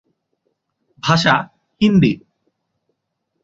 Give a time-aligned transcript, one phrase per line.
[1.03, 1.35] ভাষা
[1.81, 2.13] হিন্দী।